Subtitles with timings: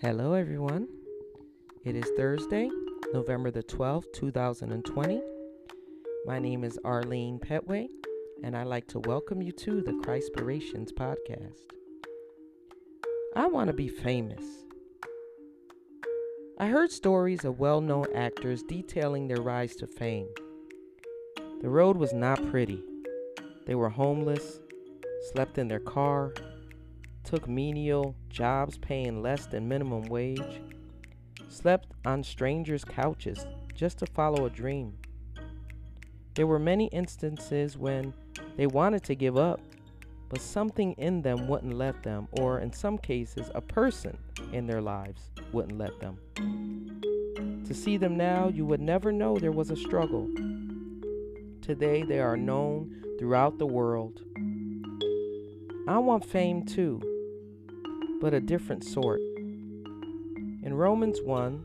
[0.00, 0.86] Hello, everyone.
[1.84, 2.70] It is Thursday,
[3.12, 5.20] November the 12th, 2020.
[6.24, 7.88] My name is Arlene Petway,
[8.44, 11.64] and I'd like to welcome you to the Christpirations podcast.
[13.34, 14.44] I want to be famous.
[16.60, 20.28] I heard stories of well known actors detailing their rise to fame.
[21.60, 22.84] The road was not pretty.
[23.66, 24.60] They were homeless,
[25.32, 26.34] slept in their car,
[27.28, 30.62] took menial jobs paying less than minimum wage,
[31.50, 34.96] slept on strangers' couches just to follow a dream.
[36.32, 38.14] There were many instances when
[38.56, 39.60] they wanted to give up,
[40.30, 44.16] but something in them wouldn't let them, or in some cases, a person
[44.54, 46.16] in their lives wouldn't let them.
[47.66, 50.30] To see them now, you would never know there was a struggle.
[51.60, 54.22] Today, they are known throughout the world.
[55.86, 57.02] I want fame too
[58.20, 59.20] but a different sort.
[60.62, 61.64] In Romans 1,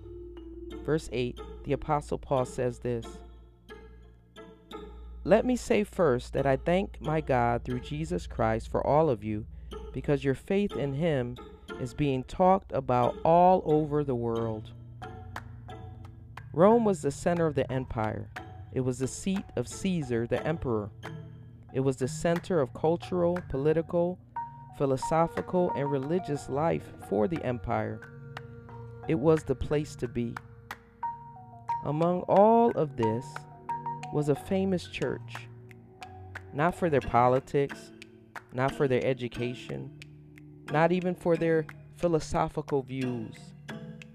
[0.85, 3.05] verse 8, the Apostle Paul says this
[5.23, 9.23] Let me say first that I thank my God through Jesus Christ for all of
[9.23, 9.45] you,
[9.93, 11.37] because your faith in him
[11.79, 14.71] is being talked about all over the world.
[16.53, 18.29] Rome was the center of the empire.
[18.71, 20.91] It was the seat of Caesar, the emperor.
[21.73, 24.19] It was the center of cultural, political,
[24.77, 27.99] philosophical, and religious life for the empire.
[29.07, 30.35] It was the place to be.
[31.85, 33.25] Among all of this
[34.13, 35.47] was a famous church,
[36.53, 37.91] not for their politics,
[38.53, 39.91] not for their education,
[40.71, 41.65] not even for their
[41.97, 43.35] philosophical views.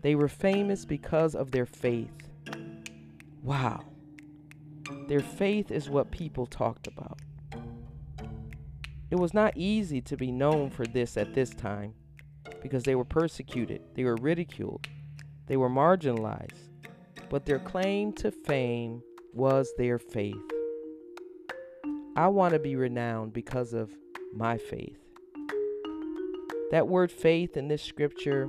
[0.03, 2.29] They were famous because of their faith.
[3.43, 3.85] Wow.
[5.09, 7.19] Their faith is what people talked about.
[9.11, 11.95] It was not easy to be known for this at this time
[12.63, 14.87] because they were persecuted, they were ridiculed,
[15.47, 16.69] they were marginalized,
[17.31, 19.03] but their claim to fame
[19.33, 20.37] was their faith.
[22.17, 23.91] I want to be renowned because of
[24.35, 24.99] my faith.
[26.71, 28.49] That word faith in this scripture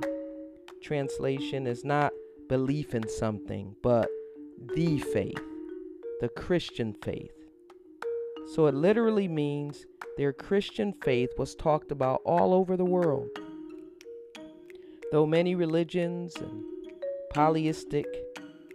[0.82, 2.12] translation is not
[2.48, 4.08] belief in something, but
[4.74, 5.42] the faith,
[6.20, 7.39] the Christian faith.
[8.54, 13.28] So it literally means their Christian faith was talked about all over the world.
[15.12, 16.64] Though many religions and
[17.32, 18.06] polytheistic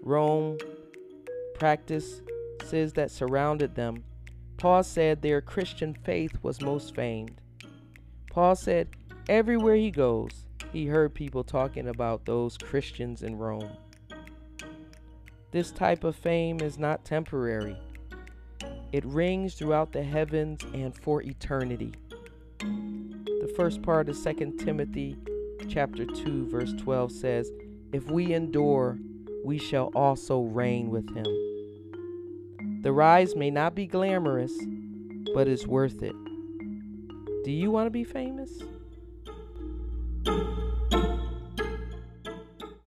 [0.01, 0.57] Rome
[1.55, 2.21] practices
[2.93, 4.05] that surrounded them,
[4.57, 7.41] Paul said their Christian faith was most famed.
[8.31, 8.87] Paul said
[9.27, 13.71] everywhere he goes, he heard people talking about those Christians in Rome.
[15.51, 17.77] This type of fame is not temporary.
[18.95, 21.91] It rings throughout the heavens and for eternity.
[22.61, 25.17] The first part of 2 Timothy
[25.67, 27.51] chapter 2 verse 12 says,
[27.91, 28.97] "If we endure,
[29.43, 31.25] we shall also reign with him."
[32.83, 34.57] The rise may not be glamorous,
[35.33, 36.15] but it's worth it.
[37.43, 38.63] Do you want to be famous?